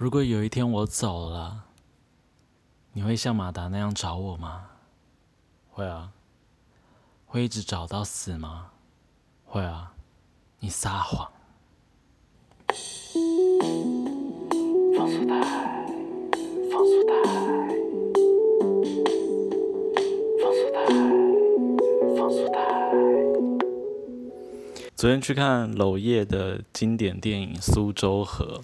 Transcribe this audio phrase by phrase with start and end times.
[0.00, 1.64] 如果有一天我走了，
[2.94, 4.70] 你会像马达那样找我吗？
[5.68, 6.12] 会啊。
[7.26, 8.70] 会一直找到死吗？
[9.44, 9.92] 会啊。
[10.60, 11.30] 你撒谎。
[14.96, 15.38] 放速带，
[16.72, 17.12] 放速带，
[20.40, 20.86] 放速带，
[22.16, 22.56] 放速带。
[24.96, 28.62] 昨天去看娄烨的经典电影《苏州河》，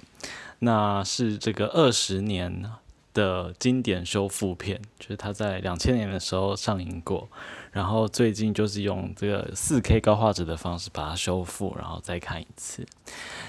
[0.61, 2.65] 那是这个二十年
[3.13, 7.29] 的经典修复片，就是他在两千年的时候上映过。
[7.73, 12.87] 然后最近就是用这个四 K 高画质的方式把它修复，然后再看一次。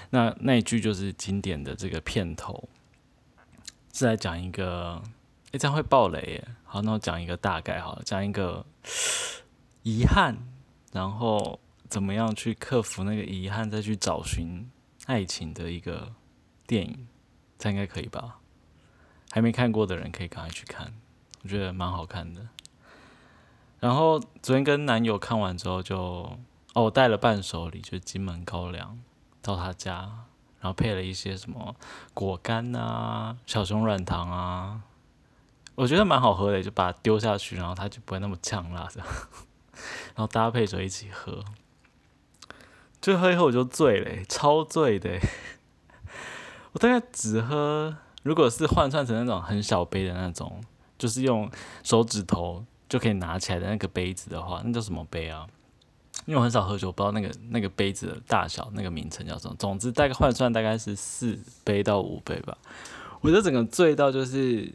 [0.09, 2.67] 那那一句就是经典的这个片头，
[3.93, 5.01] 是来讲一个，
[5.53, 6.47] 哎，这样会爆雷耶。
[6.65, 8.65] 好，那我讲一个大概好，讲一个
[9.83, 10.35] 遗憾，
[10.91, 14.69] 然后怎么样去克服那个遗憾，再去找寻
[15.05, 16.11] 爱情的一个
[16.67, 17.07] 电影，
[17.57, 18.39] 这应该可以吧？
[19.31, 20.93] 还没看过的人可以赶快去看，
[21.41, 22.47] 我觉得蛮好看的。
[23.79, 26.37] 然后昨天跟男友看完之后，就
[26.73, 28.99] 哦，带了伴手礼，就是金门高粱
[29.41, 30.25] 到他家，
[30.59, 31.75] 然后配了一些什么
[32.13, 34.81] 果干啊、小熊软糖啊，
[35.75, 39.03] 我觉得蛮好喝的，就把它丢下去，然后它就不会那么呛辣的，
[40.15, 41.45] 然后搭配着一起喝，
[42.99, 45.19] 就喝以后我就醉了，超醉的，
[46.77, 50.61] 我大概只喝，如果是换算成那种很小杯的那种，
[50.95, 51.49] 就是用
[51.83, 52.63] 手指头。
[52.87, 55.45] 就可以拿起来的那个杯子的话，那叫什么杯啊？
[56.25, 59.53] 因为我很少喝酒，不知道那个那个杯子的大小，那个名称叫什么。
[59.59, 62.57] 总之，大概换算大概是四杯到五杯吧。
[63.19, 64.71] 我就整个醉到就是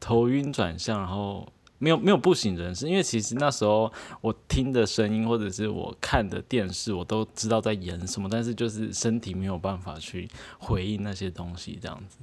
[0.00, 1.46] 头晕转向，然后
[1.78, 2.88] 没有没有不省人事。
[2.88, 12.18] 因为其实那时候我听的声音或者是我看的电视，我都知道在演什么，但是就是身体没有办法去回应那些东西，这样子。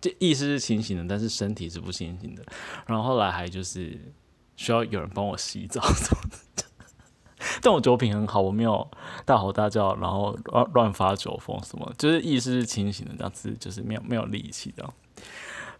[0.00, 2.44] 这意识是清醒的，但是身体是不清醒的。
[2.86, 3.98] 然后后来还就是
[4.56, 6.64] 需要有人帮我洗澡什么的。
[7.60, 8.88] 但我酒品很好，我没有
[9.24, 14.94] 大吼大叫，然后乱乱发酒疯什么，就是意识是清醒的，这样子就是没有没有力气这样。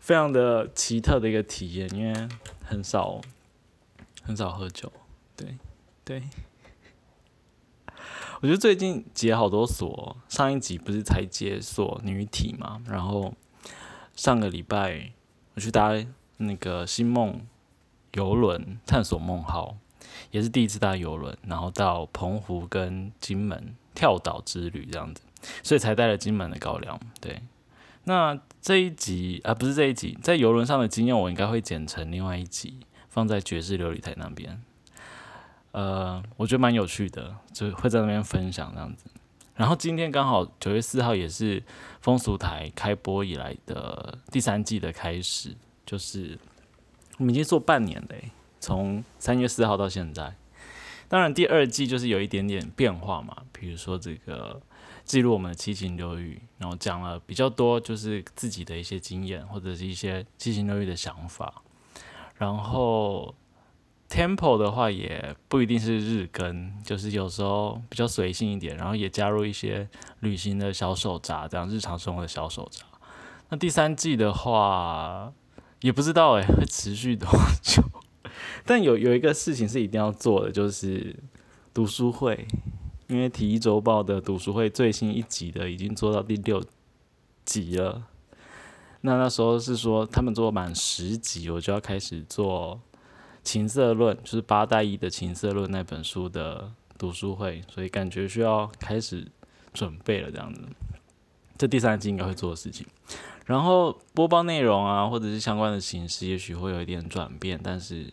[0.00, 2.28] 非常的奇特的一个体验，因为
[2.64, 3.20] 很少
[4.22, 4.92] 很少喝酒。
[5.36, 5.56] 对
[6.04, 6.22] 对，
[8.40, 13.34] 我觉得最近解好多锁，上一集不是才解锁女体嘛，然后。
[14.16, 15.12] 上个礼拜
[15.54, 15.92] 我去搭
[16.38, 17.46] 那个星梦
[18.14, 19.76] 游轮探索梦号，
[20.32, 25.22] 也是第一次搭游轮，然后到澎湖跟金门跳岛之旅这样子，
[25.62, 26.98] 所以才带了金门的高粱。
[27.20, 27.40] 对，
[28.08, 32.80] 那这一集啊不是这一集，在游轮上的经验我应该会剪成另外一集，
[33.10, 34.58] 放在爵士琉璃台那边。
[35.72, 39.04] 呃，我觉得蛮有趣的，就会在那边分享这样子。
[39.54, 41.62] 然后今天刚好九月四号也是
[42.00, 45.54] 风俗台开播以来的第三季的开始，
[45.84, 46.38] 就是
[47.18, 50.34] 我们已经做半年嘞，从三月四号到现在。
[51.08, 54.60] 当然第二季就是有一点点变化嘛，比如说这个
[55.04, 61.62] 记录我们的七情六欲，然后讲了比较多就是自己的一些经验或者是一些七情六欲的想法，
[62.36, 63.34] 然后。
[64.10, 69.86] Temple 的话也不一定是日更，就是有时候比较随性一点，然后也加入一些
[70.20, 72.86] 旅行的小手札，这样日常生活的小手札。
[73.50, 75.30] 那第三季的话
[75.82, 77.28] 也不知道诶，会持续多
[77.62, 77.82] 久？
[78.64, 81.14] 但有有一个事情是一定要做的，就是
[81.72, 82.46] 读书会，
[83.06, 86.62] 因为《体育周报》的读书会最新一集的已经做到第六
[87.44, 88.02] 集了。
[89.00, 92.80] 那那时候是说他们做满十集，我就要开始做。
[93.44, 99.26] 情色论就是八代一的情色论那本书的读书会，所以感觉需要开始
[99.72, 100.60] 准备了这样子。
[101.56, 102.86] 这第三季应该会做的事情，
[103.46, 108.12] 然后播报内容啊，或者是相关的形式，也许会有一点转变，但是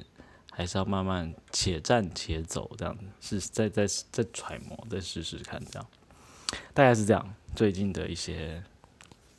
[0.57, 5.85] 还是要慢慢且战且走这样子，是再再再揣摩，再试试看这样，
[6.73, 7.35] 大概是这样。
[7.53, 8.63] 最近的一些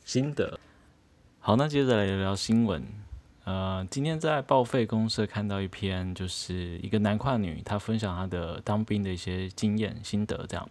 [0.05, 0.59] 心得。
[1.39, 2.85] 好，那接着来聊聊新闻。
[3.45, 10.45] 呃，今天在报废公社看到一篇，就是一个男跨女，她分享她的当兵的一些经验心得。
[10.47, 10.69] 这样，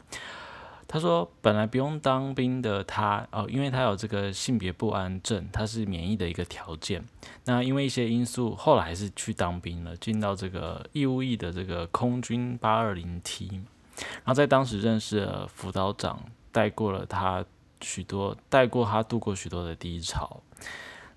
[0.88, 7.04] 他说本来不用当兵的他，哦，因为他有这个性别不安症，他是免疫的一个条件。
[7.44, 13.48] 那因为一些因素，后来还是去当兵了，进到这个义务役的这个空军八二零 T。
[13.96, 16.22] 然后在当时认识了辅导长，
[16.52, 17.44] 带过了他
[17.80, 20.40] 许多，带过他度过许多的低潮。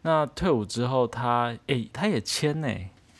[0.02, 2.70] 那退伍之后，他诶，他也签呢，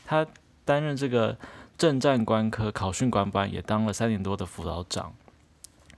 [0.06, 0.26] 他
[0.66, 1.38] 担任这个
[1.78, 5.14] 政战官科考训官班，也当了三年多的辅导长。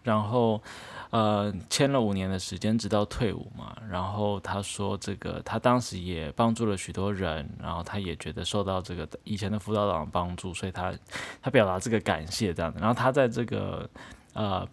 [0.03, 0.61] 然后，
[1.09, 3.75] 呃，签了五年的时间，直到退伍嘛。
[3.89, 10.93] 然后他说，这个他当时也帮助了许多人，然后他也觉得受到这个以前的辅导长的帮助，所以他
[11.41, 12.79] 他表达这个感谢这样子。
[12.79, 13.89] 然后他在这个
[14.33, 14.67] 呃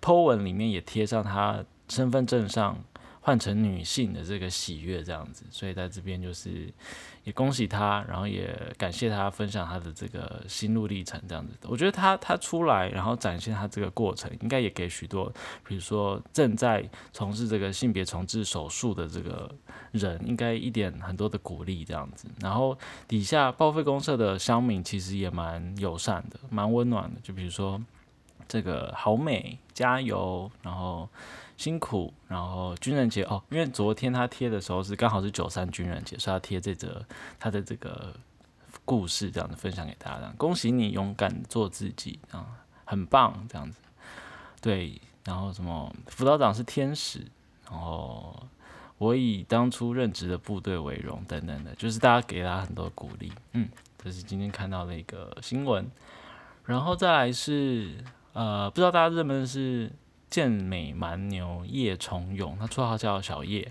[0.00, 2.76] po 文里面也贴上他身份证上。
[3.24, 6.68] 换成女性的这个喜悦这样子，所以在这边就是
[7.24, 11.54] 也恭喜他，然后也感谢他分享他的这个心路历程这样子。
[11.68, 15.32] 我觉得他他出来，然后展现他这个过程，应该也给许多，
[15.64, 19.48] 比如说正在从事这个性别重置手术的这个
[19.92, 22.26] 人，应该一点很多的鼓励这样子。
[22.40, 22.76] 然后
[23.06, 27.20] 底下报废公社的乡民其实也蛮友善的，蛮温暖的。
[27.22, 27.80] 就比如说
[28.48, 31.08] 这个好美，加油，然后。
[31.56, 37.04] 辛苦，然后军人节哦，因为昨天他贴的时候是刚好是九三军人节，所以他贴这则
[37.38, 38.14] 他的这个
[38.84, 40.32] 故事，这样子分享给大家。
[40.36, 42.46] 恭喜你勇敢做自己啊，
[42.84, 43.78] 很棒这样子。
[44.60, 47.20] 对，然后什么辅导长是天使，
[47.70, 48.48] 然后
[48.98, 53.32] 我以当初任职的部队为荣等等的，就是大家给他很多鼓励。
[53.52, 53.68] 嗯，
[54.02, 55.88] 这是今天看到的一个新闻。
[56.64, 57.96] 然后再来是
[58.32, 59.90] 呃，不知道大家认不认识。
[60.32, 63.70] 健美蛮牛叶崇勇，他绰号叫小叶。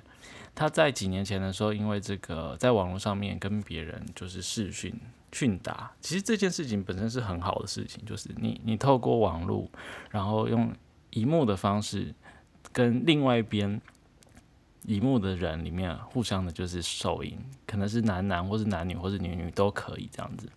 [0.54, 4.94] 他在几年前的时候，因为这个在网络上面跟别人就是视讯
[5.32, 9.68] 训打，其实这件事情本身是很好的事情，就是你你透过网络，
[10.12, 10.72] 然后用
[11.12, 12.14] 荧幕的方式
[12.72, 13.82] 跟另外一边
[14.84, 20.48] 荧幕的人里面互相的就是手淫，可能是男男或是男女或是女女都可以这样子。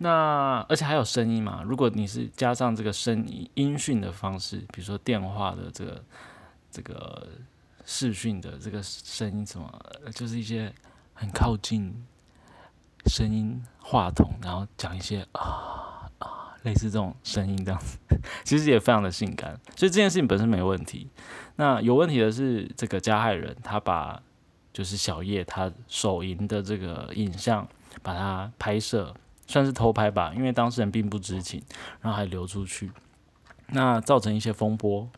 [0.00, 1.60] 那而且还有声音嘛？
[1.64, 6.04] 如果你是加上这个声音音讯的方式，比如说电话的这个
[6.70, 7.26] 这个
[7.84, 9.68] 视讯的这个声音，什么
[10.14, 10.72] 就是一些
[11.14, 11.92] 很靠近
[13.06, 17.98] 声音话筒，然后讲一些啊啊类似这种声音这样子，
[18.44, 19.58] 其实也非常的性感。
[19.74, 21.08] 所以这件事情本身没问题。
[21.56, 24.22] 那有问题的是这个加害人，他把
[24.72, 27.66] 就是小叶他手淫的这个影像
[28.00, 29.12] 把它拍摄。
[29.48, 31.60] 算是偷拍吧，因为当事人并不知情，
[32.00, 32.92] 然后还流出去，
[33.70, 35.08] 那造成一些风波。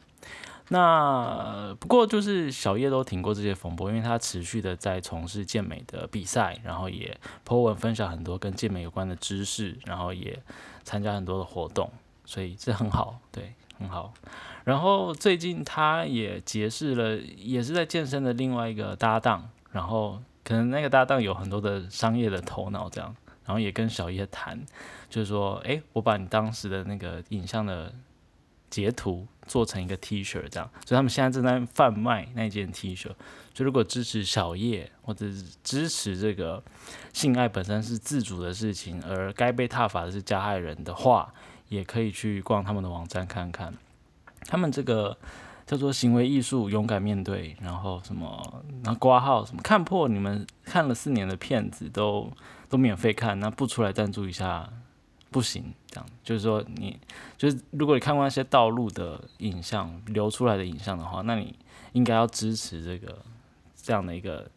[0.73, 10.41] 那不过就是小叶都挺过这些风波，因为他持续的在从事健美的比赛，然后也 po 文分享很多跟健美有关的知识，然后也
[10.85, 11.91] 参加很多的活动，
[12.25, 14.15] 所以这很好，对，很好。
[14.63, 23.17] 然后最近他也结识了，也是在健身的另外一个搭档，然后可能那个搭档有很多的商业的头脑，这样。
[23.45, 24.61] 然后也跟小叶谈，
[25.09, 27.93] 就是说，哎，我把你当时的那个影像的
[28.69, 33.11] 截图做成一个 T 恤，这样，所以他们现在正在贩卖那件 T 恤。
[33.53, 35.27] 就如果支持小叶，或者
[35.65, 36.63] 支持这个
[37.13, 41.35] 性爱本身是自主的事情，而该被踏伐的是加害人的话，
[41.69, 43.75] 也可以去逛他们的网站看看。
[44.43, 45.19] 他们这个
[45.67, 52.31] 叫做行为艺术，勇敢面对，然后什么，然后挂号什么，看破你们看了四年的片子都。
[52.71, 54.73] 都免费看，那不出来赞助一下
[55.31, 56.99] 不行，这样就是说你
[57.37, 61.55] 就是如果你看过那些道路的影像流出来的影像的话，那你
[61.93, 63.23] 应该要支持这个
[63.77, 64.49] 这样的一个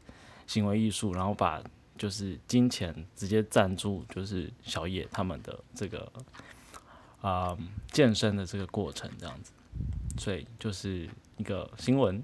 [0.47, 1.61] 行为艺术，然后把
[1.97, 6.11] 就是金钱直接赞助，就是小野他们的这个
[7.21, 7.57] 啊
[7.91, 9.51] 健身的这个过程这样子，
[10.17, 12.23] 所以就是一个新闻，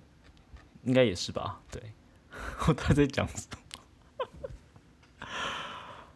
[0.83, 1.59] 应该也是吧？
[1.71, 1.81] 对，
[2.67, 3.57] 我他在讲什么？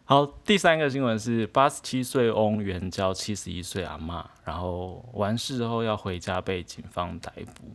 [0.06, 7.74] 好，第三个新闻是八十七岁翁援交七十一岁阿妈，然后完事后要回家被警方逮捕。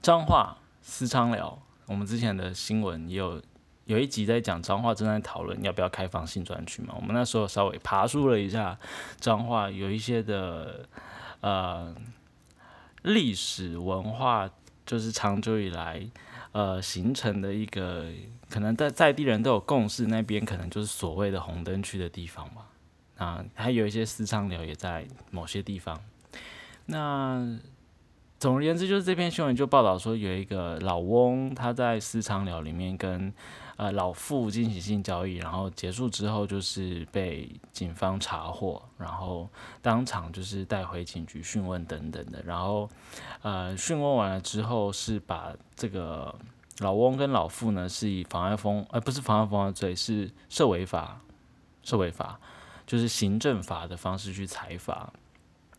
[0.00, 3.42] 彰化私昌寮，我们之前的新闻也有
[3.86, 8.78] 有一集在讲彰化正在讨论要不要开放性专区嘛，我们那时候稍微爬梳了一下
[9.18, 10.88] 彰化有一些的
[11.40, 11.92] 呃
[13.02, 14.48] 历史文化，
[14.86, 16.08] 就是长久以来。
[16.52, 18.06] 呃，形成的一个
[18.48, 22.66] 可能在在地人都有共识，那边可能就是所谓的红灯区的地方吧。
[23.16, 26.00] 啊，还有一些私娼寮也在某些地方。
[26.86, 27.58] 那
[28.38, 33.32] 总而言之，就是这篇新闻就报道说，有一个老翁他在私娼寮里面跟。
[33.78, 39.48] 呃，老妇进行性交易，然后结束之后就是被警方查获，然后
[39.80, 42.90] 当场就是带回警局讯问等等的，然后
[43.42, 46.34] 呃讯问完了之后是把这个
[46.80, 51.20] 老翁跟老妇呢是以妨碍风呃不是妨碍风化罪是涉违法，
[51.84, 52.40] 涉违法
[52.84, 55.12] 就是行政法的方式去裁罚。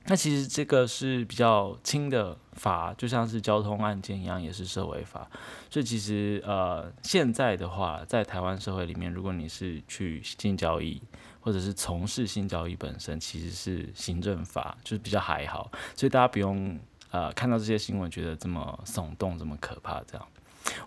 [0.06, 5.30] 那其实这个是比较轻的罚，就像是交通案件一样，也是社会法。
[5.70, 11.00] 所以其实呃，现在的话，在台湾社会里面，如果你是去性交易，
[11.42, 15.70] 或者是从事性交易本身，其实是行政法，就是比较还好。
[15.96, 16.80] 所以大家不用
[17.12, 20.02] 呃看到这些新闻觉得这么耸动、这么可怕。
[20.08, 20.28] 这样，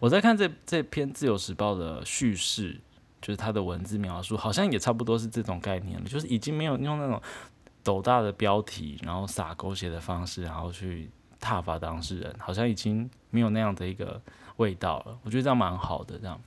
[0.01, 2.81] 我在看这这篇《自由时报》的叙事，
[3.21, 7.23] 就是它的文字描述，好像也差不多是这种概念了，就是已经没有用那种
[7.83, 11.11] 斗大的标题，然后撒狗血的方式，然后去
[11.41, 14.21] 挞伐当事人，好像已经没有那样的一个
[14.57, 15.19] 味道了。
[15.23, 16.41] 我觉得这样蛮好的，这样。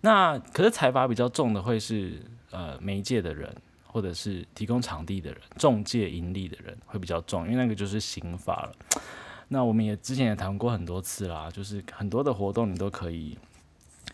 [0.00, 3.54] 那可是财阀比较重的会是呃媒介的人。
[3.90, 9.00] 或者是提供场地的人、中介盈利的人会比较重，因为那个就是刑法了。
[9.48, 13.36] 那我们也之前也谈过很多次啦，就是很多的活动你都可以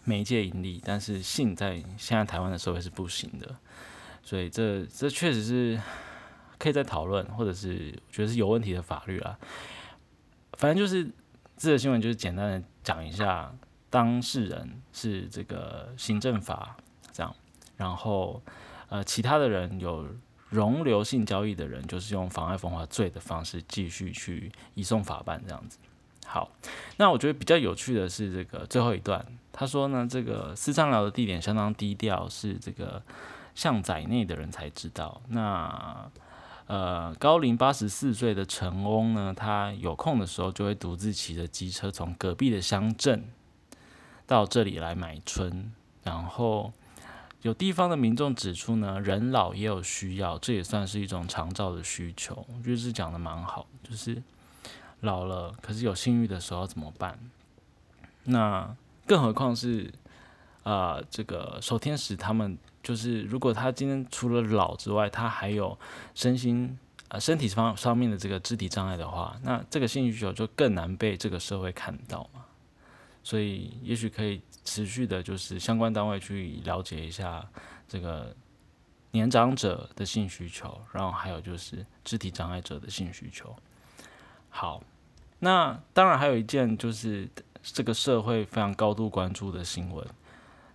[0.05, 3.55] 媒介盈利，但是性在现在台湾的社会是不行的，
[4.23, 5.79] 所以这这确实是
[6.65, 9.39] 可以再讨论，或者是觉得是有问题的法律啦。
[10.55, 11.07] 反正就是
[11.57, 13.55] 这个新闻就是简单的讲一下，
[13.91, 16.77] 当事人是这个行政法
[17.13, 17.37] 这样，
[17.77, 18.43] 然后。
[18.91, 20.07] 呃，其他的人有
[20.51, 25.79] 容留性交易的人，就是用妨碍风化罪的方式继续去移送法办这样子。
[26.27, 26.49] 好，
[26.99, 33.03] 那我觉得比较有趣的是这个最后一段，他说呢，这个私商聊的地点相当低调，是这个
[33.55, 35.21] 巷仔内的人才知道。
[35.29, 36.09] 那
[36.67, 43.25] 呃，高龄八十四岁的陈翁呢，他有空的时候就会独自骑着机车从隔壁的乡镇
[44.27, 46.73] 到这里来买春，然后。
[47.43, 52.43] 有地方的民众指出呢，人老也有需要，这也算是一种长照的需求。
[52.65, 54.23] 就是讲的蛮好，就是
[55.01, 57.19] 老了，可是有性欲的时候怎么办？
[58.23, 58.75] 那
[59.07, 59.93] 更何况是
[60.65, 65.79] 啊，这个守天使他们，就是如果他今天除了老之外，他还有
[66.15, 66.77] 身心
[67.09, 72.45] 啊身体方上面的这个肢体障碍的话，那这个性需求就更难被这个社会看到嘛。
[73.23, 74.43] 所以也许可以。
[74.67, 77.47] 持续的，就是相关单位去了解一下
[77.87, 78.35] 这个
[79.11, 83.55] 年长者的性需求，然后还有就是肢体障碍者的性需求。
[84.49, 84.83] 好，
[85.41, 87.29] 那当然还有一件就是
[87.63, 90.03] 这个社会非常高度关注的新闻，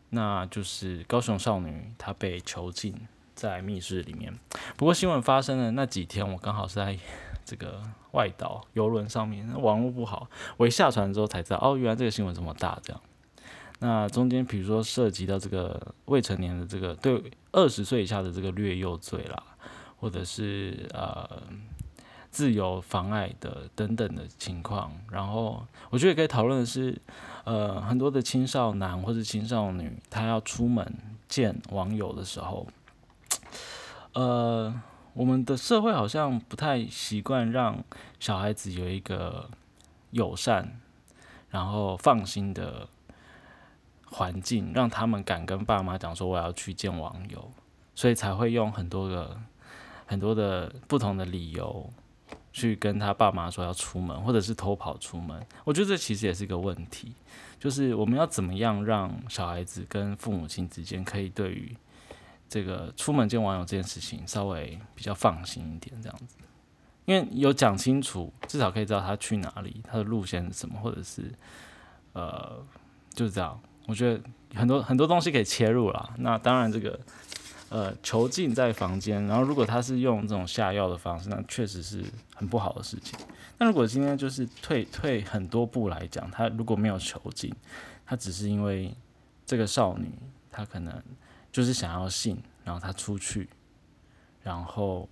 [0.09, 2.95] 那就是高雄少女她被囚禁
[3.35, 4.33] 在密室里面。
[4.75, 6.97] 不过新闻发生的那几天，我刚好是在
[7.45, 13.01] 这个外岛游轮上面，网络不好，我一下船之后才知道，哦，原来这个新闻这么大，这样。
[13.79, 19.41] 那中间，比如说涉及到这个未成年的这个对二十岁以下的这个虐幼罪啦，
[19.97, 21.41] 或者是呃
[22.31, 26.99] 自由妨碍的等等的情况，然后我觉得也可以讨论的是，
[27.43, 30.93] 呃，很多的青少男或者青少女，他要出门
[31.27, 32.67] 见网友的时候，
[34.13, 34.81] 呃，
[35.13, 37.83] 我们的社会好像不太习惯让
[38.19, 39.49] 小孩子有一个
[40.11, 40.79] 友善，
[41.49, 42.87] 然后放心的。
[44.11, 47.51] 环境让他们敢跟爸妈讲说我要去见网友，
[47.93, 49.39] 所以才会用很多个
[50.07, 51.87] 很多的不同的理由
[52.51, 55.45] 去跟他爸妈说要出门，或者是偷跑出门。
[55.63, 57.13] 我觉得这其实也是一个问题，
[57.59, 61.75] 就是我们要怎么样让小孩子跟父母亲之间可以对于
[62.47, 66.35] 这个出门见网友这件事情稍微比较放心一点，这样子，
[67.05, 71.31] 因为有讲清楚，至少可以知道他去哪里，他的路线是什么，或者是
[72.13, 72.63] 呃
[73.13, 73.59] 就是这样。
[73.87, 74.21] 我觉得
[74.53, 76.13] 很多很多东西可以切入了。
[76.17, 76.99] 那当然，这个
[77.69, 82.03] 呃囚禁在房间，然后如果他是用这种下药的方式，那确实是
[82.35, 83.17] 很不好的事情。
[83.57, 87.53] 那如果今天就是退退很多步来讲，他如果没有囚禁，
[88.05, 88.95] 他只是因为
[89.45, 90.11] 这个少女
[90.51, 91.01] 她可能
[91.51, 93.49] 就是想要性，然后他出去，
[94.41, 95.07] 然后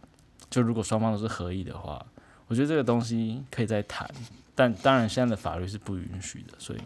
[0.49, 2.05] 就如果双方都是合意的话，
[2.47, 4.09] 我觉得这个东西可以再谈。
[4.55, 6.79] 但当然现在的法律是不允许的，所以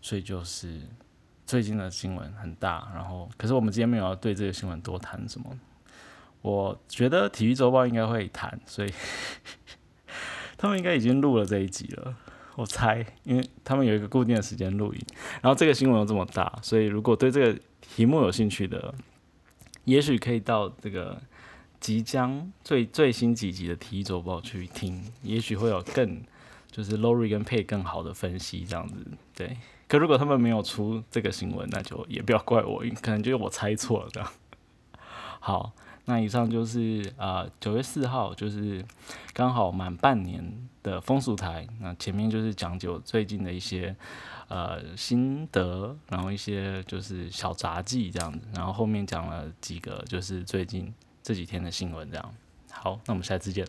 [0.00, 0.80] 所以就是。
[1.52, 5.46] 最近的新闻很大，然后可是我们今天没有要对这个新闻多谈什么。
[6.40, 8.90] 我觉得体育周报应该会谈，所以
[10.56, 12.16] 他们应该已经录了这一集了。
[12.54, 15.00] 我猜，因为他们有一个固定的时间录音。
[15.42, 18.94] 然后这个新闻又这么大，所以如果对这个题目有兴趣的，
[19.84, 21.20] 也许可以到这个
[21.78, 26.22] 即将最最新几集的体育周报去听，也许会有更
[26.72, 28.96] 就是 Lori 跟 Pay 更好的分析这样子，
[29.36, 29.56] 对。
[29.86, 34.32] 可如果他们没有出这个新闻，那就也不要怪我，可能就是我猜错了这样。
[35.38, 35.72] 好，
[36.06, 38.82] 那以上就是啊九月四号，就是
[39.34, 40.42] 刚好满半年
[40.82, 41.68] 的风俗台。
[41.78, 43.94] 那前面就是讲究最近的一些
[44.48, 50.90] 呃心得，然后一些就是小杂技这样子，然后后面讲了几个就是最近
[51.22, 52.34] 这几天的新闻这样。
[52.70, 53.66] 好，那我们下次见。